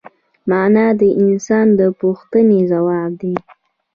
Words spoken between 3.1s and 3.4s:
دی.